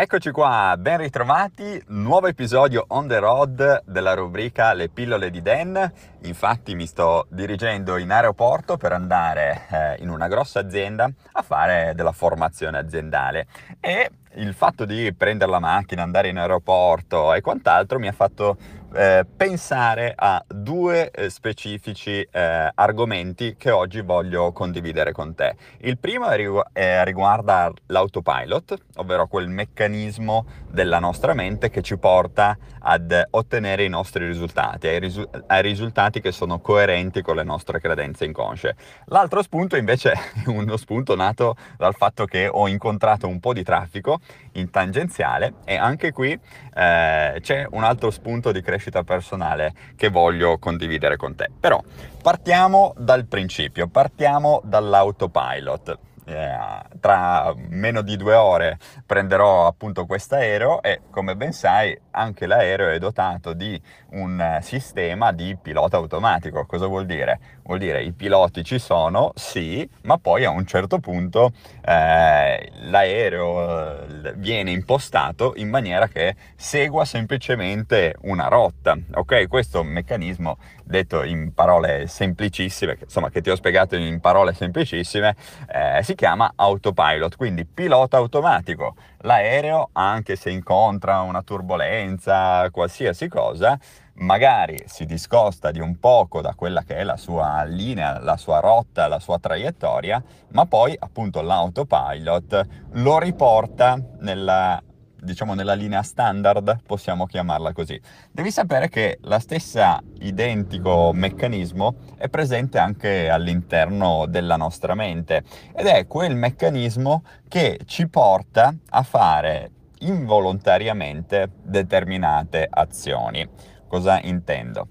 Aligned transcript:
Eccoci 0.00 0.30
qua, 0.30 0.76
ben 0.78 0.98
ritrovati, 0.98 1.82
nuovo 1.88 2.28
episodio 2.28 2.84
on 2.90 3.08
the 3.08 3.18
road 3.18 3.82
della 3.84 4.14
rubrica 4.14 4.72
Le 4.72 4.90
pillole 4.90 5.28
di 5.28 5.42
Dan. 5.42 5.92
Infatti 6.22 6.76
mi 6.76 6.86
sto 6.86 7.26
dirigendo 7.30 7.96
in 7.96 8.12
aeroporto 8.12 8.76
per 8.76 8.92
andare 8.92 9.66
eh, 9.68 9.96
in 10.02 10.10
una 10.10 10.28
grossa 10.28 10.60
azienda 10.60 11.10
a 11.32 11.42
fare 11.42 11.94
della 11.96 12.12
formazione 12.12 12.78
aziendale 12.78 13.48
e 13.80 14.08
il 14.34 14.54
fatto 14.54 14.84
di 14.84 15.12
prendere 15.14 15.50
la 15.50 15.58
macchina, 15.58 16.02
andare 16.02 16.28
in 16.28 16.38
aeroporto 16.38 17.34
e 17.34 17.40
quant'altro 17.40 17.98
mi 17.98 18.06
ha 18.06 18.12
fatto 18.12 18.56
eh, 18.94 19.26
pensare 19.36 20.12
a 20.16 20.42
due 20.46 21.10
eh, 21.10 21.28
specifici 21.28 22.26
eh, 22.30 22.70
argomenti 22.74 23.56
che 23.58 23.70
oggi 23.70 24.00
voglio 24.00 24.52
condividere 24.52 25.12
con 25.12 25.34
te. 25.34 25.56
Il 25.78 25.98
primo 25.98 26.30
rigu- 26.32 26.64
riguarda 26.72 27.72
l'autopilot, 27.86 28.76
ovvero 28.98 29.26
quel 29.26 29.48
meccanismo 29.48 30.46
della 30.70 30.98
nostra 30.98 31.34
mente 31.34 31.70
che 31.70 31.82
ci 31.82 31.98
porta 31.98 32.56
ad 32.80 33.26
ottenere 33.30 33.84
i 33.84 33.88
nostri 33.88 34.26
risultati, 34.26 34.86
ai, 34.86 34.98
risu- 34.98 35.28
ai 35.46 35.62
risultati 35.62 36.20
che 36.20 36.32
sono 36.32 36.60
coerenti 36.60 37.22
con 37.22 37.36
le 37.36 37.42
nostre 37.42 37.80
credenze 37.80 38.24
inconsce. 38.24 38.76
L'altro 39.06 39.42
spunto 39.42 39.76
invece 39.76 40.12
è 40.12 40.18
uno 40.46 40.76
spunto 40.76 41.14
nato 41.14 41.56
dal 41.76 41.94
fatto 41.94 42.24
che 42.24 42.48
ho 42.50 42.68
incontrato 42.68 43.26
un 43.26 43.40
po' 43.40 43.52
di 43.52 43.62
traffico 43.62 44.20
in 44.52 44.70
tangenziale 44.70 45.54
e 45.64 45.76
anche 45.76 46.12
qui 46.12 46.32
eh, 46.32 47.38
c'è 47.40 47.66
un 47.70 47.84
altro 47.84 48.10
spunto 48.10 48.52
di 48.52 48.62
crescita 48.62 49.02
personale 49.02 49.74
che 49.96 50.08
voglio 50.08 50.58
condividere 50.58 51.16
con 51.16 51.34
te. 51.34 51.50
Però 51.58 51.82
partiamo 52.22 52.94
dal 52.96 53.26
principio, 53.26 53.88
partiamo 53.88 54.60
dall'autopilot 54.64 55.98
eh, 56.28 56.98
tra 57.00 57.54
meno 57.56 58.02
di 58.02 58.16
due 58.16 58.34
ore 58.34 58.78
prenderò 59.06 59.66
appunto 59.66 60.04
questo 60.04 60.34
aereo 60.34 60.82
e 60.82 61.00
come 61.10 61.36
ben 61.36 61.52
sai 61.52 61.98
anche 62.10 62.46
l'aereo 62.46 62.90
è 62.90 62.98
dotato 62.98 63.54
di 63.54 63.80
un 64.10 64.58
sistema 64.60 65.32
di 65.32 65.56
pilota 65.60 65.96
automatico. 65.96 66.66
Cosa 66.66 66.86
vuol 66.86 67.06
dire? 67.06 67.40
Vuol 67.62 67.78
dire 67.78 68.02
i 68.02 68.12
piloti 68.12 68.64
ci 68.64 68.78
sono, 68.78 69.32
sì, 69.34 69.88
ma 70.02 70.18
poi 70.18 70.44
a 70.44 70.50
un 70.50 70.66
certo 70.66 70.98
punto 70.98 71.52
eh, 71.84 72.70
l'aereo 72.80 74.04
eh, 74.06 74.34
viene 74.36 74.70
impostato 74.70 75.52
in 75.56 75.68
maniera 75.68 76.08
che 76.08 76.34
segua 76.56 77.04
semplicemente 77.04 78.16
una 78.22 78.48
rotta. 78.48 78.96
Ok, 79.14 79.48
questo 79.48 79.82
meccanismo 79.82 80.58
detto 80.88 81.22
in 81.22 81.52
parole 81.52 82.06
semplicissime, 82.06 82.96
insomma 83.00 83.28
che 83.28 83.42
ti 83.42 83.50
ho 83.50 83.56
spiegato 83.56 83.94
in 83.94 84.20
parole 84.20 84.54
semplicissime, 84.54 85.36
eh, 85.70 86.02
si 86.02 86.14
chiama 86.14 86.52
autopilot, 86.56 87.36
quindi 87.36 87.66
pilota 87.66 88.16
automatico. 88.16 88.94
L'aereo, 89.18 89.90
anche 89.92 90.34
se 90.34 90.50
incontra 90.50 91.20
una 91.20 91.42
turbolenza, 91.42 92.68
qualsiasi 92.70 93.28
cosa, 93.28 93.78
magari 94.20 94.82
si 94.86 95.04
discosta 95.04 95.70
di 95.70 95.80
un 95.80 95.98
poco 95.98 96.40
da 96.40 96.54
quella 96.54 96.82
che 96.82 96.96
è 96.96 97.04
la 97.04 97.16
sua 97.16 97.62
linea, 97.64 98.18
la 98.20 98.36
sua 98.36 98.60
rotta, 98.60 99.08
la 99.08 99.18
sua 99.18 99.38
traiettoria, 99.38 100.22
ma 100.52 100.64
poi 100.66 100.96
appunto 100.98 101.42
l'autopilot 101.42 102.66
lo 102.92 103.18
riporta 103.18 104.00
nella 104.20 104.82
diciamo 105.20 105.54
nella 105.54 105.74
linea 105.74 106.02
standard, 106.02 106.82
possiamo 106.86 107.26
chiamarla 107.26 107.72
così. 107.72 108.00
Devi 108.30 108.50
sapere 108.50 108.88
che 108.88 109.18
la 109.22 109.38
stessa 109.38 110.00
identico 110.20 111.12
meccanismo 111.12 111.96
è 112.16 112.28
presente 112.28 112.78
anche 112.78 113.28
all'interno 113.28 114.26
della 114.26 114.56
nostra 114.56 114.94
mente 114.94 115.42
ed 115.74 115.86
è 115.86 116.06
quel 116.06 116.36
meccanismo 116.36 117.22
che 117.48 117.80
ci 117.84 118.08
porta 118.08 118.74
a 118.90 119.02
fare 119.02 119.70
involontariamente 120.00 121.50
determinate 121.62 122.66
azioni. 122.70 123.48
Cosa 123.88 124.20
intendo? 124.20 124.88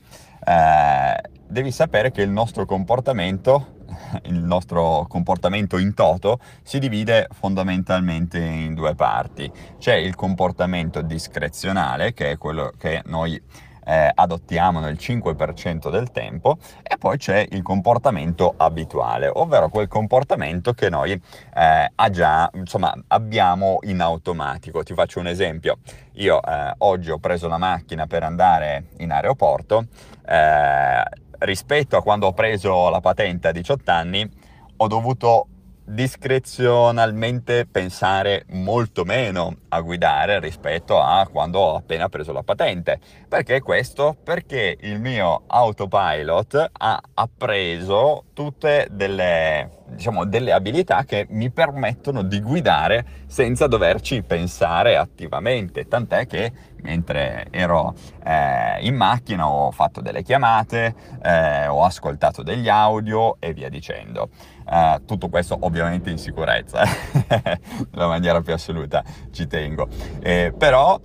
Eh, 0.48 1.30
devi 1.46 1.72
sapere 1.72 2.12
che 2.12 2.22
il 2.22 2.30
nostro 2.30 2.66
comportamento 2.66 3.76
il 4.24 4.44
nostro 4.44 5.06
comportamento 5.08 5.78
in 5.78 5.94
toto 5.94 6.40
si 6.64 6.80
divide 6.80 7.28
fondamentalmente 7.32 8.38
in 8.40 8.74
due 8.74 8.96
parti. 8.96 9.52
C'è 9.78 9.96
il 9.96 10.16
comportamento 10.16 11.02
discrezionale, 11.02 12.14
che 12.14 12.32
è 12.32 12.38
quello 12.38 12.72
che 12.78 13.02
noi 13.06 13.42
eh, 13.88 14.12
adottiamo 14.14 14.82
nel 14.82 14.96
5% 15.00 15.90
del 15.90 16.12
tempo 16.12 16.58
e 16.84 16.98
poi 16.98 17.18
c'è 17.18 17.48
il 17.52 17.62
comportamento 17.62 18.54
abituale, 18.58 19.30
ovvero 19.32 19.70
quel 19.70 19.88
comportamento 19.88 20.74
che 20.74 20.90
noi 20.90 21.12
eh, 21.12 21.92
già, 22.12 22.50
insomma, 22.54 22.94
abbiamo 23.08 23.78
in 23.84 24.02
automatico. 24.02 24.84
Ti 24.84 24.94
faccio 24.94 25.20
un 25.20 25.28
esempio. 25.28 25.78
Io 26.14 26.42
eh, 26.44 26.74
oggi 26.80 27.12
ho 27.12 27.18
preso 27.20 27.48
la 27.48 27.58
macchina 27.58 28.08
per 28.08 28.24
andare 28.24 28.88
in 28.98 29.12
aeroporto 29.12 29.86
eh, 30.26 31.04
rispetto 31.40 31.96
a 31.96 32.04
quando 32.04 32.28
ho 32.28 32.34
preso 32.34 32.90
la 32.90 33.00
patente 33.00 33.48
a 33.48 33.52
18 33.52 33.92
anni, 33.92 34.30
ho 34.78 34.88
dovuto 34.88 35.48
discrezionalmente 35.88 37.66
pensare 37.66 38.44
molto 38.50 39.06
meno 39.06 39.56
a 39.70 39.80
guidare 39.80 40.40
rispetto 40.40 41.00
a 41.00 41.26
quando 41.32 41.60
ho 41.60 41.76
appena 41.78 42.10
preso 42.10 42.34
la 42.34 42.44
patente. 42.44 43.00
Perché 43.28 43.62
questo? 43.62 44.16
Perché 44.22 44.78
il 44.82 45.00
mio 45.00 45.44
autopilot 45.48 46.72
ha 46.72 47.02
appreso 47.14 48.26
tutte 48.34 48.88
delle, 48.92 49.77
diciamo, 49.90 50.26
delle 50.26 50.52
abilità 50.52 51.04
che 51.04 51.26
mi 51.30 51.50
permettono 51.50 52.22
di 52.22 52.42
guidare 52.42 53.06
senza 53.28 53.68
doverci 53.68 54.22
pensare 54.24 54.98
attivamente. 54.98 55.88
Tant'è 55.88 56.28
che 56.28 56.52
mentre 56.82 57.48
ero 57.52 57.94
eh, 58.24 58.78
in 58.82 58.96
macchina 58.96 59.48
ho 59.48 59.72
fatto 59.72 60.02
delle 60.02 60.24
chiamate, 60.24 60.96
eh, 61.22 61.68
ho 61.68 61.84
ascoltato 61.84 62.44
degli 62.44 62.70
audio 62.70 63.38
e 63.40 63.54
via 63.54 63.70
dicendo. 63.70 64.30
Uh, 64.70 65.06
tutto 65.06 65.30
questo 65.30 65.58
ovviamente 65.62 66.10
in 66.10 66.18
sicurezza, 66.18 66.84
nella 67.92 68.08
maniera 68.08 68.42
più 68.42 68.54
assoluta, 68.54 69.02
ci 69.32 69.48
tengo. 69.48 69.88
Eh, 70.20 70.54
però, 70.58 71.00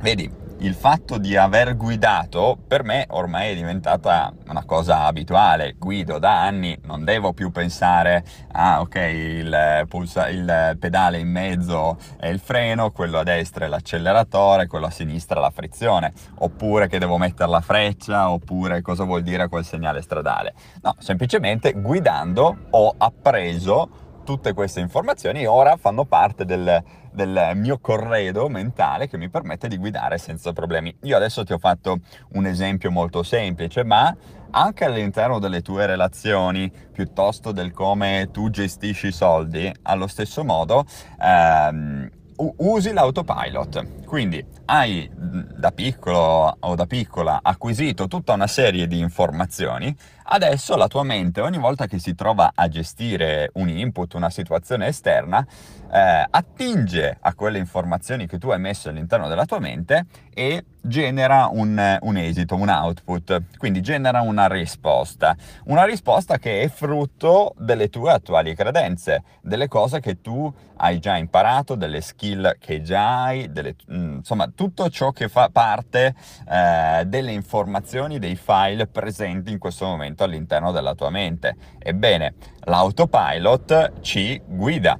vedi, 0.00 0.41
il 0.62 0.74
fatto 0.74 1.18
di 1.18 1.36
aver 1.36 1.76
guidato 1.76 2.56
per 2.68 2.84
me 2.84 3.06
ormai 3.10 3.50
è 3.50 3.54
diventata 3.56 4.32
una 4.46 4.64
cosa 4.64 5.06
abituale. 5.06 5.74
Guido 5.76 6.20
da 6.20 6.40
anni, 6.42 6.78
non 6.84 7.02
devo 7.02 7.32
più 7.32 7.50
pensare, 7.50 8.24
ah 8.52 8.80
ok, 8.80 8.94
il, 8.94 9.84
pulsa, 9.88 10.28
il 10.28 10.76
pedale 10.78 11.18
in 11.18 11.28
mezzo 11.28 11.98
è 12.16 12.28
il 12.28 12.38
freno, 12.38 12.92
quello 12.92 13.18
a 13.18 13.24
destra 13.24 13.64
è 13.64 13.68
l'acceleratore, 13.68 14.68
quello 14.68 14.86
a 14.86 14.90
sinistra 14.90 15.40
la 15.40 15.50
frizione, 15.50 16.12
oppure 16.38 16.86
che 16.86 17.00
devo 17.00 17.18
mettere 17.18 17.50
la 17.50 17.60
freccia, 17.60 18.30
oppure 18.30 18.82
cosa 18.82 19.02
vuol 19.02 19.22
dire 19.22 19.48
quel 19.48 19.64
segnale 19.64 20.00
stradale. 20.00 20.54
No, 20.82 20.94
semplicemente 20.98 21.72
guidando 21.72 22.66
ho 22.70 22.94
appreso 22.98 24.10
tutte 24.32 24.54
queste 24.54 24.80
informazioni 24.80 25.44
ora 25.44 25.76
fanno 25.76 26.06
parte 26.06 26.46
del, 26.46 26.82
del, 27.12 27.50
mio 27.54 27.78
corredo 27.78 28.48
mentale 28.48 29.06
che 29.06 29.18
mi 29.18 29.28
permette 29.28 29.68
di 29.68 29.76
guidare 29.76 30.16
senza 30.16 30.54
problemi. 30.54 30.96
Io 31.02 31.16
adesso 31.16 31.44
ti 31.44 31.52
ho 31.52 31.58
fatto 31.58 31.98
un 32.32 32.46
esempio 32.46 32.90
molto 32.90 33.22
semplice, 33.22 33.84
ma 33.84 34.16
anche 34.52 34.86
all'interno 34.86 35.38
delle 35.38 35.60
tue 35.60 35.84
relazioni, 35.84 36.72
piuttosto 36.90 37.52
del 37.52 37.72
come 37.72 38.30
tu 38.32 38.48
gestisci 38.48 39.08
i 39.08 39.12
soldi, 39.12 39.70
allo 39.82 40.06
stesso 40.06 40.44
modo 40.44 40.86
ehm, 41.20 42.08
usi 42.58 42.92
l'autopilot. 42.92 44.04
Quindi 44.04 44.44
hai 44.66 45.10
da 45.12 45.70
piccolo 45.72 46.56
o 46.58 46.74
da 46.74 46.86
piccola 46.86 47.40
acquisito 47.42 48.08
tutta 48.08 48.34
una 48.34 48.46
serie 48.46 48.86
di 48.86 48.98
informazioni, 48.98 49.94
adesso 50.24 50.76
la 50.76 50.86
tua 50.86 51.02
mente 51.02 51.40
ogni 51.40 51.58
volta 51.58 51.86
che 51.86 51.98
si 51.98 52.14
trova 52.14 52.52
a 52.54 52.68
gestire 52.68 53.50
un 53.54 53.68
input, 53.68 54.14
una 54.14 54.30
situazione 54.30 54.86
esterna, 54.86 55.46
eh, 55.92 56.26
attinge 56.28 57.16
a 57.20 57.34
quelle 57.34 57.58
informazioni 57.58 58.26
che 58.26 58.38
tu 58.38 58.50
hai 58.50 58.58
messo 58.58 58.88
all'interno 58.88 59.28
della 59.28 59.44
tua 59.44 59.58
mente 59.58 60.06
e 60.34 60.64
genera 60.80 61.48
un, 61.50 61.98
un 62.00 62.16
esito, 62.16 62.56
un 62.56 62.68
output, 62.68 63.42
quindi 63.56 63.80
genera 63.80 64.20
una 64.22 64.48
risposta, 64.48 65.36
una 65.66 65.84
risposta 65.84 66.38
che 66.38 66.62
è 66.62 66.68
frutto 66.68 67.54
delle 67.58 67.88
tue 67.88 68.10
attuali 68.10 68.54
credenze, 68.54 69.22
delle 69.42 69.68
cose 69.68 70.00
che 70.00 70.20
tu 70.20 70.52
hai 70.76 70.98
già 70.98 71.16
imparato, 71.16 71.76
delle 71.76 72.00
skill 72.00 72.31
che 72.58 72.82
già 72.82 73.24
hai, 73.24 73.50
delle, 73.50 73.76
mm, 73.92 74.16
insomma 74.16 74.50
tutto 74.54 74.88
ciò 74.88 75.10
che 75.12 75.28
fa 75.28 75.48
parte 75.50 76.14
eh, 76.48 77.04
delle 77.06 77.32
informazioni, 77.32 78.18
dei 78.18 78.36
file 78.36 78.86
presenti 78.86 79.50
in 79.50 79.58
questo 79.58 79.86
momento 79.86 80.24
all'interno 80.24 80.72
della 80.72 80.94
tua 80.94 81.10
mente. 81.10 81.56
Ebbene, 81.78 82.34
l'autopilot 82.64 84.00
ci 84.00 84.40
guida 84.44 84.98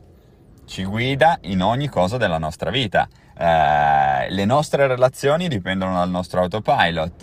ci 0.64 0.84
guida 0.84 1.38
in 1.42 1.60
ogni 1.60 1.88
cosa 1.88 2.16
della 2.16 2.38
nostra 2.38 2.70
vita. 2.70 3.06
Eh, 3.38 4.30
le 4.30 4.44
nostre 4.44 4.86
relazioni 4.86 5.48
dipendono 5.48 5.94
dal 5.94 6.10
nostro 6.10 6.40
autopilot, 6.42 7.22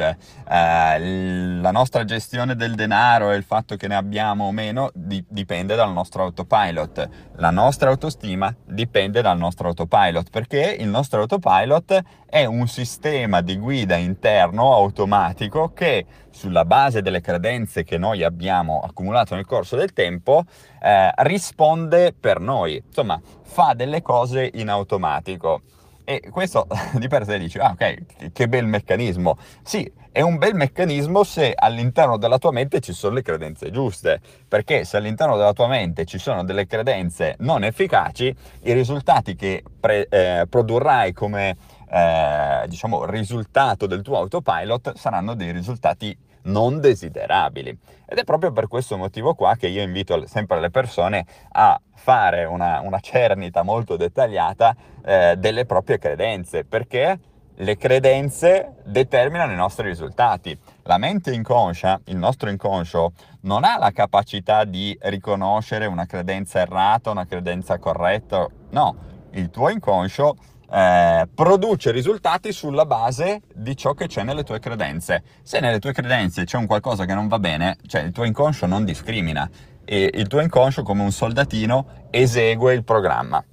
eh, 0.50 1.00
la 1.00 1.72
nostra 1.72 2.04
gestione 2.06 2.56
del 2.56 2.76
denaro 2.76 3.32
e 3.32 3.36
il 3.36 3.44
fatto 3.44 3.76
che 3.76 3.88
ne 3.88 3.96
abbiamo 3.96 4.46
o 4.46 4.52
meno 4.52 4.90
di- 4.94 5.24
dipende 5.28 5.76
dal 5.76 5.92
nostro 5.92 6.24
autopilot, 6.24 7.10
la 7.36 7.52
nostra 7.52 7.90
autostima 7.90 8.54
dipende 8.66 9.22
dal 9.22 9.38
nostro 9.38 9.68
autopilot, 9.70 10.30
perché 10.30 10.76
il 10.80 10.88
nostro 10.88 11.22
autopilot 11.22 12.02
è 12.26 12.46
un 12.46 12.68
sistema 12.68 13.42
di 13.42 13.58
guida 13.58 13.96
interno 13.96 14.74
automatico 14.74 15.72
che 15.74 16.06
sulla 16.32 16.64
base 16.64 17.02
delle 17.02 17.22
credenze 17.22 17.84
che 17.84 17.98
noi 17.98 18.24
abbiamo 18.24 18.82
accumulato 18.82 19.36
nel 19.36 19.46
corso 19.46 19.76
del 19.76 19.94
tempo 19.94 20.44
eh, 20.82 21.12
risponde 21.18 22.14
per 22.18 22.40
noi, 22.40 22.82
insomma 22.86 23.20
fa 23.44 23.74
delle 23.74 24.02
cose 24.02 24.50
in 24.54 24.70
automatico. 24.70 25.62
E 26.10 26.32
questo 26.32 26.66
di 26.98 27.08
per 27.08 27.24
sé 27.24 27.38
dici, 27.38 27.60
ah 27.60 27.70
ok, 27.70 28.32
che 28.34 28.48
bel 28.48 28.66
meccanismo. 28.66 29.38
Sì, 29.62 29.88
è 30.12 30.22
un 30.22 30.40
bel 30.40 30.56
meccanismo 30.56 31.24
se 31.24 31.54
all'interno 31.56 32.18
della 32.18 32.40
tua 32.40 32.50
mente 32.50 32.80
ci 32.80 32.94
sono 32.94 33.14
le 33.14 33.22
credenze 33.22 33.70
giuste, 33.70 34.20
perché 34.48 34.86
se 34.86 34.98
all'interno 34.98 35.38
della 35.38 35.54
tua 35.54 35.68
mente 35.68 36.06
ci 36.06 36.18
sono 36.18 36.44
delle 36.44 36.66
credenze 36.66 37.36
non 37.42 37.64
efficaci, 37.64 38.36
i 38.64 38.74
risultati 38.74 39.36
che 39.36 39.62
pre- 39.80 40.08
eh, 40.10 40.48
produrrai 40.50 41.14
come 41.14 41.56
eh, 41.89 42.65
diciamo, 42.68 43.06
risultato 43.06 43.88
del 43.88 44.01
tuo 44.01 44.18
autopilot 44.18 44.95
saranno 44.95 45.33
dei 45.33 45.51
risultati 45.51 46.18
non 46.44 46.80
desiderabili. 46.80 47.77
Ed 48.06 48.18
è 48.18 48.24
proprio 48.24 48.51
per 48.51 48.68
questo 48.68 48.97
motivo 48.97 49.33
qua 49.33 49.56
che 49.56 49.68
io 49.68 49.81
invito 49.81 50.25
sempre 50.27 50.59
le 50.59 50.69
persone 50.69 51.25
a 51.51 51.80
fare 51.95 52.45
una, 52.45 52.80
una 52.80 53.00
cernita 53.00 53.63
molto 53.63 53.97
dettagliata 53.97 54.75
eh, 55.03 55.36
delle 55.38 55.65
proprie 55.65 55.97
credenze, 55.97 56.63
perché 56.63 57.19
le 57.62 57.75
credenze 57.75 58.75
determinano 58.86 59.51
i 59.51 59.57
nostri 59.57 59.88
risultati. 59.88 60.57
La 60.83 60.97
mente 60.97 61.33
inconscia, 61.33 62.00
il 62.06 62.15
nostro 62.15 62.50
inconscio, 62.50 63.12
non 63.41 63.65
ha 63.65 63.77
la 63.77 63.91
capacità 63.91 64.63
di 64.63 64.97
riconoscere 65.01 65.86
una 65.86 66.06
credenza 66.06 66.59
errata, 66.59 67.12
una 67.12 67.25
credenza 67.25 67.77
corretta. 67.77 68.47
No, 68.69 68.95
il 69.31 69.50
tuo 69.50 69.69
inconscio 69.69 70.36
eh, 70.71 71.27
produce 71.33 71.92
risultati 71.92 72.51
sulla 72.51 72.86
base 72.86 73.42
di 73.54 73.75
ciò 73.75 73.94
che 73.94 74.07
c'è 74.07 74.24
nelle 74.24 74.44
tue 74.44 74.60
credenze. 74.60 75.24
Se 75.42 75.60
nelle 75.60 75.80
tue 75.80 75.94
credenze 75.94 76.44
c'è 76.44 76.57
un 76.57 76.68
qualcosa 76.68 77.06
che 77.06 77.13
non 77.13 77.27
va 77.27 77.39
bene, 77.39 77.77
cioè 77.88 78.01
il 78.01 78.12
tuo 78.12 78.24
inconscio 78.24 78.66
non 78.66 78.86
discrimina 78.86 79.50
e 79.83 80.12
il 80.13 80.27
tuo 80.27 80.42
inconscio 80.42 80.83
come 80.83 81.01
un 81.01 81.12
soldatino 81.12 82.07
esegue 82.12 82.74
il 82.74 82.83
programma. 82.83 83.44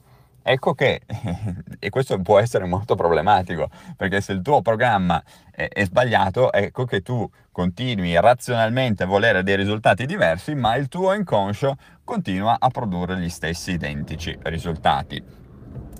Ecco 0.48 0.74
che, 0.74 1.00
e 1.80 1.90
questo 1.90 2.20
può 2.20 2.38
essere 2.38 2.66
molto 2.66 2.94
problematico, 2.94 3.68
perché 3.96 4.20
se 4.20 4.30
il 4.32 4.42
tuo 4.42 4.62
programma 4.62 5.20
è, 5.50 5.66
è, 5.66 5.84
sbagliato, 5.84 6.52
ecco 6.52 6.84
che 6.84 7.00
tu 7.00 7.28
continui 7.50 8.14
razionalmente 8.20 9.02
a 9.02 9.06
volere 9.06 9.42
dei 9.42 9.56
risultati 9.56 10.06
diversi, 10.06 10.54
ma 10.54 10.76
il 10.76 10.86
tuo 10.86 11.14
inconscio 11.14 11.76
continua 12.04 12.58
a 12.60 12.68
produrre 12.68 13.18
gli 13.18 13.28
stessi 13.28 13.72
identici 13.72 14.38
risultati. 14.42 15.45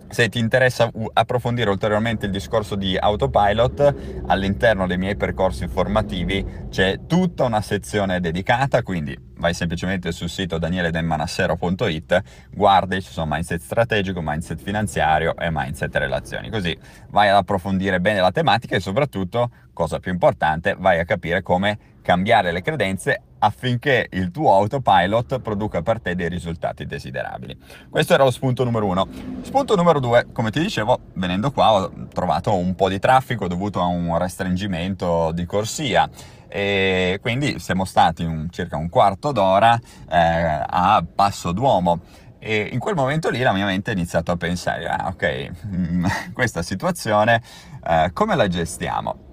Se 0.09 0.29
ti 0.29 0.39
interessa 0.39 0.91
approfondire 1.13 1.69
ulteriormente 1.69 2.27
il 2.27 2.33
discorso 2.33 2.75
di 2.75 2.97
autopilot, 2.97 4.23
all'interno 4.27 4.87
dei 4.87 4.99
miei 4.99 5.17
percorsi 5.17 5.65
informativi 5.65 6.45
c'è 6.71 7.01
tutta 7.07 7.45
una 7.45 7.61
sezione 7.61 8.21
dedicata, 8.21 8.83
quindi 8.83 9.19
vai 9.39 9.53
semplicemente 9.53 10.13
sul 10.13 10.31
sito 10.31 10.59
danieledemmanassero.it, 10.59 12.23
guardi, 12.51 13.03
ci 13.03 13.13
sono 13.13 13.27
mindset 13.35 13.61
strategico, 13.61 14.21
mindset 14.23 14.63
finanziario 14.63 15.37
e 15.37 15.49
mindset 15.51 15.95
relazioni. 15.97 16.51
Così 16.51 16.77
vai 17.11 17.29
ad 17.29 17.37
approfondire 17.37 18.01
bene 18.01 18.21
la 18.21 18.31
tematica 18.31 18.77
e 18.77 18.81
soprattutto, 18.81 19.51
cosa 19.73 19.99
più 19.99 20.13
importante, 20.13 20.77
vai 20.79 20.99
a 20.99 21.05
capire 21.05 21.43
come 21.43 21.79
cambiare 22.07 22.53
le 22.53 22.63
credenze 22.63 23.21
affinché 23.41 24.07
il 24.13 24.31
tuo 24.31 24.55
autopilot 24.55 25.41
produca 25.41 25.83
per 25.83 26.01
te 26.01 26.15
dei 26.15 26.29
risultati 26.29 26.87
desiderabili. 26.87 27.59
Questo 27.91 28.15
era 28.15 28.23
lo 28.23 28.31
spunto 28.31 28.63
numero 28.63 28.87
uno. 28.87 29.09
Spunto 29.41 29.75
numero 29.75 29.99
due, 29.99 30.29
come 30.31 30.53
ti 30.53 30.61
dicevo, 30.61 31.01
venendo 31.15 31.51
qua 31.51 31.73
ho 31.73 31.93
trovato 32.13 32.55
un 32.55 32.77
po' 32.77 32.89
di 32.89 33.01
traffico 33.01 33.49
dovuto 33.49 33.81
a 33.81 33.87
un 33.87 34.17
restringimento 34.19 35.33
di 35.33 35.45
corsia 35.47 36.09
e 36.47 37.19
quindi 37.21 37.59
siamo 37.59 37.85
stati 37.85 38.23
un, 38.23 38.51
circa 38.51 38.77
un 38.77 38.89
quarto 38.89 39.33
d'ora 39.33 39.77
eh, 40.09 40.63
a 40.65 41.05
Passo 41.13 41.51
Duomo. 41.51 42.03
E 42.39 42.69
in 42.71 42.79
quel 42.79 42.95
momento 42.95 43.31
lì 43.31 43.41
la 43.41 43.53
mia 43.53 43.65
mente 43.65 43.91
ha 43.91 43.95
iniziato 43.95 44.31
a 44.31 44.37
pensare, 44.37 44.87
ah 44.87 45.09
ok, 45.09 46.31
questa 46.33 46.63
situazione 46.63 47.43
eh, 47.85 48.11
come 48.13 48.37
la 48.37 48.47
gestiamo? 48.47 49.26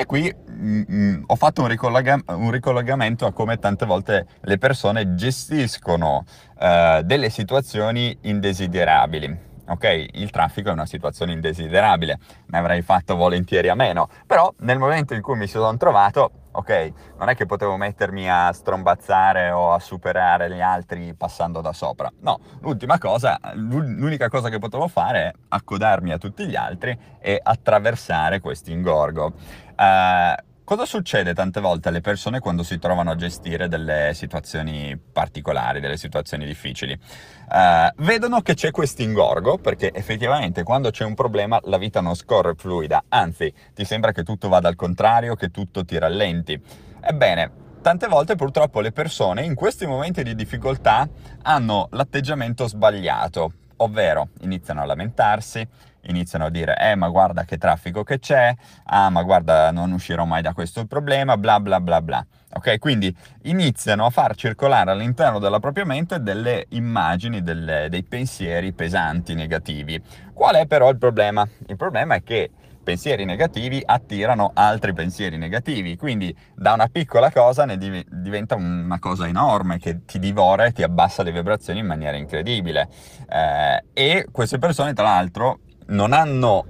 E 0.00 0.06
qui 0.06 0.32
mh, 0.32 0.82
mh, 0.86 1.24
ho 1.26 1.34
fatto 1.34 1.62
un, 1.62 1.66
ricollega- 1.66 2.22
un, 2.28 2.52
ricollegamento 2.52 3.26
a 3.26 3.32
come 3.32 3.58
tante 3.58 3.84
volte 3.84 4.26
le 4.42 4.56
persone 4.56 5.16
gestiscono 5.16 6.24
uh, 6.60 7.02
delle 7.02 7.30
situazioni 7.30 8.16
indesiderabili. 8.20 9.47
Ok, 9.68 10.06
il 10.12 10.30
traffico 10.30 10.70
è 10.70 10.72
una 10.72 10.86
situazione 10.86 11.32
indesiderabile, 11.32 12.18
ne 12.46 12.58
avrei 12.58 12.80
fatto 12.80 13.16
volentieri 13.16 13.68
a 13.68 13.74
meno, 13.74 14.08
però 14.26 14.52
nel 14.60 14.78
momento 14.78 15.12
in 15.12 15.20
cui 15.20 15.36
mi 15.36 15.46
sono 15.46 15.76
trovato, 15.76 16.30
ok, 16.52 16.92
non 17.18 17.28
è 17.28 17.34
che 17.34 17.44
potevo 17.44 17.76
mettermi 17.76 18.30
a 18.30 18.50
strombazzare 18.52 19.50
o 19.50 19.74
a 19.74 19.78
superare 19.78 20.50
gli 20.50 20.62
altri 20.62 21.12
passando 21.14 21.60
da 21.60 21.74
sopra. 21.74 22.10
No, 22.20 22.40
l'ultima 22.60 22.98
cosa, 22.98 23.38
l'unica 23.52 24.30
cosa 24.30 24.48
che 24.48 24.58
potevo 24.58 24.88
fare 24.88 25.26
è 25.26 25.32
accodarmi 25.48 26.12
a 26.12 26.18
tutti 26.18 26.46
gli 26.46 26.56
altri 26.56 26.98
e 27.20 27.38
attraversare 27.42 28.40
questo 28.40 28.70
ingorgo. 28.70 29.34
Uh, 29.76 30.47
cosa 30.68 30.84
succede 30.84 31.32
tante 31.32 31.62
volte 31.62 31.88
alle 31.88 32.02
persone 32.02 32.40
quando 32.40 32.62
si 32.62 32.78
trovano 32.78 33.10
a 33.10 33.16
gestire 33.16 33.68
delle 33.68 34.10
situazioni 34.12 34.98
particolari, 34.98 35.80
delle 35.80 35.96
situazioni 35.96 36.44
difficili? 36.44 36.92
Uh, 36.92 38.02
vedono 38.02 38.42
che 38.42 38.52
c'è 38.52 38.70
questo 38.70 39.00
ingorgo 39.00 39.56
perché 39.56 39.90
effettivamente 39.94 40.64
quando 40.64 40.90
c'è 40.90 41.06
un 41.06 41.14
problema 41.14 41.58
la 41.64 41.78
vita 41.78 42.02
non 42.02 42.14
scorre 42.14 42.52
fluida, 42.54 43.04
anzi 43.08 43.50
ti 43.72 43.86
sembra 43.86 44.12
che 44.12 44.24
tutto 44.24 44.50
vada 44.50 44.68
al 44.68 44.76
contrario, 44.76 45.36
che 45.36 45.50
tutto 45.50 45.86
ti 45.86 45.96
rallenti. 45.96 46.60
Ebbene, 47.00 47.50
tante 47.80 48.06
volte 48.06 48.34
purtroppo 48.34 48.80
le 48.80 48.92
persone 48.92 49.44
in 49.44 49.54
questi 49.54 49.86
momenti 49.86 50.22
di 50.22 50.34
difficoltà 50.34 51.08
hanno 51.44 51.88
l'atteggiamento 51.92 52.68
sbagliato, 52.68 53.52
ovvero 53.76 54.28
iniziano 54.40 54.82
a 54.82 54.84
lamentarsi, 54.84 55.66
iniziano 56.10 56.46
a 56.46 56.50
dire 56.50 56.76
eh 56.78 56.94
ma 56.94 57.08
guarda 57.08 57.44
che 57.44 57.58
traffico 57.58 58.02
che 58.02 58.18
c'è, 58.18 58.54
ah 58.84 59.10
ma 59.10 59.22
guarda 59.22 59.70
non 59.70 59.92
uscirò 59.92 60.24
mai 60.24 60.42
da 60.42 60.52
questo 60.52 60.86
problema, 60.86 61.36
bla 61.36 61.60
bla 61.60 61.80
bla 61.80 62.02
bla. 62.02 62.26
Ok, 62.54 62.78
quindi 62.78 63.14
iniziano 63.42 64.06
a 64.06 64.10
far 64.10 64.34
circolare 64.34 64.90
all'interno 64.90 65.38
della 65.38 65.60
propria 65.60 65.84
mente 65.84 66.22
delle 66.22 66.64
immagini, 66.70 67.42
delle, 67.42 67.88
dei 67.90 68.02
pensieri 68.02 68.72
pesanti, 68.72 69.34
negativi. 69.34 70.02
Qual 70.32 70.54
è 70.54 70.66
però 70.66 70.88
il 70.88 70.96
problema? 70.96 71.46
Il 71.66 71.76
problema 71.76 72.14
è 72.14 72.22
che 72.22 72.50
pensieri 72.88 73.26
negativi 73.26 73.82
attirano 73.84 74.52
altri 74.54 74.94
pensieri 74.94 75.36
negativi, 75.36 75.94
quindi 75.98 76.34
da 76.54 76.72
una 76.72 76.86
piccola 76.86 77.30
cosa 77.30 77.66
ne 77.66 77.76
div- 77.76 78.08
diventa 78.08 78.54
una 78.54 78.98
cosa 78.98 79.28
enorme 79.28 79.78
che 79.78 80.06
ti 80.06 80.18
divora 80.18 80.64
e 80.64 80.72
ti 80.72 80.82
abbassa 80.82 81.22
le 81.22 81.32
vibrazioni 81.32 81.80
in 81.80 81.86
maniera 81.86 82.16
incredibile. 82.16 82.88
Eh, 83.28 83.84
e 83.92 84.26
queste 84.32 84.58
persone, 84.58 84.94
tra 84.94 85.04
l'altro, 85.04 85.58
non 85.88 86.12
hanno 86.12 86.64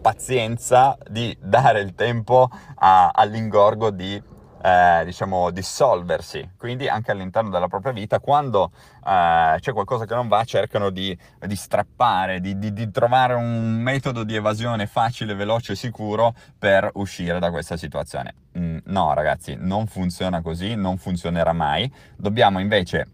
pazienza 0.00 0.96
di 1.08 1.36
dare 1.40 1.80
il 1.80 1.94
tempo 1.94 2.50
a, 2.76 3.08
all'ingorgo 3.08 3.90
di 3.90 4.22
eh, 4.64 5.02
diciamo 5.04 5.50
dissolversi. 5.50 6.52
Quindi 6.56 6.88
anche 6.88 7.10
all'interno 7.10 7.50
della 7.50 7.68
propria 7.68 7.92
vita 7.92 8.18
quando 8.18 8.70
eh, 9.06 9.56
c'è 9.60 9.72
qualcosa 9.72 10.06
che 10.06 10.14
non 10.14 10.28
va 10.28 10.42
cercano 10.44 10.90
di, 10.90 11.16
di 11.46 11.56
strappare 11.56 12.40
di, 12.40 12.58
di, 12.58 12.72
di, 12.72 12.90
trovare 12.90 13.34
un 13.34 13.76
metodo 13.76 14.24
di 14.24 14.34
evasione 14.34 14.86
facile 14.86 15.34
veloce 15.34 15.72
e 15.72 15.76
sicuro 15.76 16.34
per 16.58 16.90
uscire 16.94 17.38
da 17.38 17.50
questa 17.50 17.76
situazione. 17.76 18.34
Mm, 18.58 18.78
no 18.84 19.12
ragazzi 19.12 19.56
non 19.58 19.86
funziona 19.86 20.40
così 20.40 20.74
non 20.74 20.96
funzionerà 20.96 21.52
mai. 21.52 21.92
Dobbiamo 22.16 22.58
invece 22.58 23.06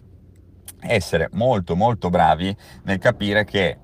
essere 0.82 1.28
molto 1.32 1.76
molto 1.76 2.10
bravi 2.10 2.56
nel 2.84 2.98
capire 2.98 3.44
che 3.44 3.76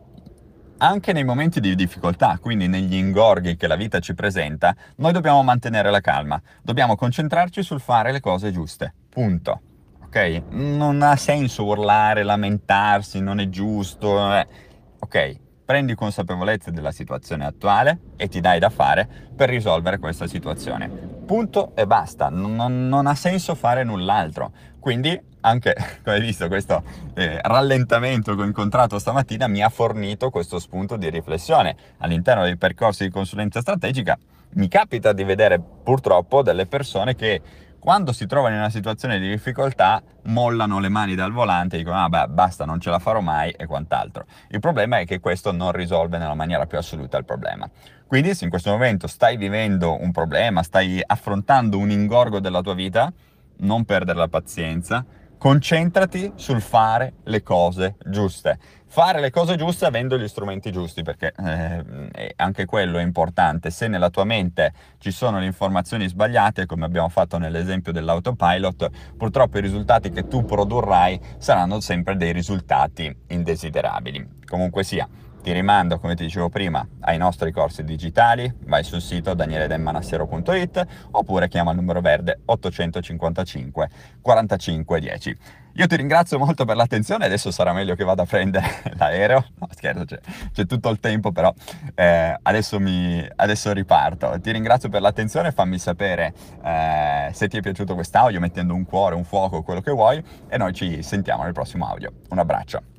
anche 0.78 1.12
nei 1.12 1.24
momenti 1.24 1.60
di 1.60 1.74
difficoltà, 1.74 2.38
quindi 2.40 2.68
negli 2.68 2.96
ingorghi 2.96 3.56
che 3.56 3.66
la 3.66 3.76
vita 3.76 3.98
ci 4.00 4.14
presenta, 4.14 4.74
noi 4.96 5.12
dobbiamo 5.12 5.42
mantenere 5.42 5.90
la 5.90 6.00
calma, 6.00 6.40
dobbiamo 6.62 6.96
concentrarci 6.96 7.62
sul 7.62 7.80
fare 7.80 8.12
le 8.12 8.20
cose 8.20 8.52
giuste. 8.52 8.92
Punto. 9.08 9.60
Ok? 10.04 10.42
Non 10.50 11.02
ha 11.02 11.16
senso 11.16 11.64
urlare, 11.64 12.22
lamentarsi, 12.22 13.20
non 13.20 13.40
è 13.40 13.48
giusto. 13.48 14.34
Eh. 14.34 14.46
Ok, 14.98 15.36
prendi 15.64 15.94
consapevolezza 15.94 16.70
della 16.70 16.92
situazione 16.92 17.44
attuale 17.44 17.98
e 18.16 18.28
ti 18.28 18.40
dai 18.40 18.58
da 18.58 18.70
fare 18.70 19.08
per 19.34 19.48
risolvere 19.48 19.98
questa 19.98 20.26
situazione. 20.26 20.88
Punto 20.88 21.72
e 21.74 21.86
basta, 21.86 22.28
non, 22.28 22.88
non 22.88 23.06
ha 23.06 23.14
senso 23.14 23.54
fare 23.54 23.82
null'altro. 23.82 24.52
Quindi 24.78 25.20
anche, 25.46 25.74
come 26.02 26.16
hai 26.16 26.20
visto, 26.20 26.48
questo 26.48 26.82
eh, 27.14 27.40
rallentamento 27.40 28.34
che 28.34 28.42
ho 28.42 28.44
incontrato 28.44 28.98
stamattina 28.98 29.46
mi 29.46 29.62
ha 29.62 29.68
fornito 29.68 30.30
questo 30.30 30.58
spunto 30.58 30.96
di 30.96 31.08
riflessione. 31.08 31.76
All'interno 31.98 32.42
dei 32.42 32.56
percorsi 32.56 33.04
di 33.04 33.10
consulenza 33.10 33.60
strategica 33.60 34.18
mi 34.54 34.68
capita 34.68 35.12
di 35.12 35.24
vedere 35.24 35.60
purtroppo 35.60 36.42
delle 36.42 36.66
persone 36.66 37.14
che 37.14 37.40
quando 37.78 38.12
si 38.12 38.26
trovano 38.26 38.54
in 38.54 38.60
una 38.60 38.70
situazione 38.70 39.20
di 39.20 39.28
difficoltà 39.28 40.02
mollano 40.24 40.80
le 40.80 40.88
mani 40.88 41.14
dal 41.14 41.30
volante 41.30 41.76
dicono 41.76 42.02
ah 42.02 42.08
beh 42.08 42.26
basta 42.28 42.64
non 42.64 42.80
ce 42.80 42.90
la 42.90 42.98
farò 42.98 43.20
mai 43.20 43.52
e 43.52 43.66
quant'altro. 43.66 44.24
Il 44.48 44.58
problema 44.58 44.98
è 44.98 45.06
che 45.06 45.20
questo 45.20 45.52
non 45.52 45.70
risolve 45.70 46.18
nella 46.18 46.34
maniera 46.34 46.66
più 46.66 46.78
assoluta 46.78 47.16
il 47.16 47.24
problema. 47.24 47.68
Quindi 48.06 48.34
se 48.34 48.44
in 48.44 48.50
questo 48.50 48.70
momento 48.70 49.06
stai 49.06 49.36
vivendo 49.36 50.00
un 50.00 50.10
problema, 50.10 50.64
stai 50.64 51.00
affrontando 51.04 51.78
un 51.78 51.90
ingorgo 51.90 52.40
della 52.40 52.60
tua 52.60 52.74
vita, 52.74 53.12
non 53.58 53.84
perdere 53.84 54.18
la 54.18 54.28
pazienza, 54.28 55.04
concentrati 55.38 56.32
sul 56.34 56.60
fare 56.60 57.14
le 57.24 57.42
cose 57.42 57.96
giuste. 58.04 58.58
Fare 58.88 59.20
le 59.20 59.30
cose 59.30 59.56
giuste 59.56 59.84
avendo 59.84 60.16
gli 60.16 60.26
strumenti 60.26 60.72
giusti, 60.72 61.02
perché 61.02 61.34
eh, 61.36 62.32
anche 62.36 62.64
quello 62.64 62.98
è 62.98 63.02
importante. 63.02 63.70
Se 63.70 63.88
nella 63.88 64.08
tua 64.08 64.24
mente 64.24 64.72
ci 64.98 65.10
sono 65.10 65.38
le 65.38 65.46
informazioni 65.46 66.08
sbagliate, 66.08 66.64
come 66.66 66.86
abbiamo 66.86 67.08
fatto 67.08 67.36
nell'esempio 67.36 67.92
dell'autopilot, 67.92 68.90
purtroppo 69.16 69.58
i 69.58 69.60
risultati 69.60 70.10
che 70.10 70.26
tu 70.28 70.44
produrrai 70.44 71.20
saranno 71.36 71.80
sempre 71.80 72.16
dei 72.16 72.32
risultati 72.32 73.14
indesiderabili. 73.28 74.26
Comunque 74.46 74.82
sia, 74.82 75.06
ti 75.46 75.52
rimando, 75.52 76.00
come 76.00 76.16
ti 76.16 76.24
dicevo 76.24 76.48
prima, 76.48 76.84
ai 77.02 77.18
nostri 77.18 77.52
corsi 77.52 77.84
digitali, 77.84 78.52
vai 78.64 78.82
sul 78.82 79.00
sito 79.00 79.32
danieledemmanassero.it 79.32 80.86
oppure 81.12 81.46
chiama 81.46 81.70
il 81.70 81.76
numero 81.76 82.00
verde 82.00 82.40
855 82.46 83.88
45 84.22 84.98
10. 84.98 85.38
Io 85.74 85.86
ti 85.86 85.94
ringrazio 85.94 86.36
molto 86.40 86.64
per 86.64 86.74
l'attenzione, 86.74 87.26
adesso 87.26 87.52
sarà 87.52 87.72
meglio 87.72 87.94
che 87.94 88.02
vada 88.02 88.22
a 88.22 88.26
prendere 88.26 88.66
l'aereo, 88.98 89.44
no 89.60 89.68
scherzo, 89.70 90.04
c'è, 90.04 90.18
c'è 90.52 90.66
tutto 90.66 90.88
il 90.88 90.98
tempo 90.98 91.30
però, 91.30 91.54
eh, 91.94 92.36
adesso, 92.42 92.80
mi, 92.80 93.24
adesso, 93.36 93.72
riparto. 93.72 94.40
Ti 94.40 94.50
ringrazio 94.50 94.88
per 94.88 95.00
l'attenzione, 95.00 95.52
fammi 95.52 95.78
sapere 95.78 96.34
eh, 96.64 97.30
se 97.32 97.46
ti 97.46 97.56
è 97.56 97.60
piaciuto 97.60 97.94
quest'audio 97.94 98.40
mettendo 98.40 98.74
un 98.74 98.84
cuore, 98.84 99.14
un 99.14 99.22
fuoco, 99.22 99.62
quello 99.62 99.80
che 99.80 99.92
vuoi 99.92 100.20
e 100.48 100.58
noi 100.58 100.72
ci 100.72 101.04
sentiamo 101.04 101.44
nel 101.44 101.52
prossimo 101.52 101.86
audio. 101.86 102.10
Un 102.30 102.40
abbraccio. 102.40 102.95